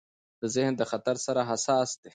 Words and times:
ذهن 0.53 0.73
د 0.77 0.81
خطر 0.91 1.15
سره 1.25 1.41
حساس 1.49 1.89
دی. 2.01 2.09